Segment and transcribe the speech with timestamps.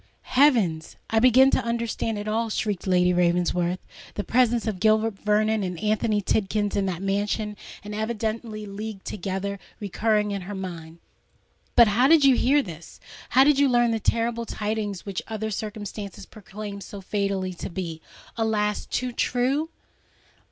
[0.23, 3.77] heavens—I begin to understand it all!" shrieked Lady Ravensworth,
[4.15, 9.59] the presence of Gilbert Vernon and Anthony Tidkins in that mansion, and evidently leagued together,
[9.79, 10.97] recurring to her mind.
[11.75, 12.99] "But how did you hear this!
[13.29, 18.01] how did you learn the terrible tidings which other circumstances proclaim so fatally to be,
[18.37, 18.87] alas!
[18.87, 19.69] too true?"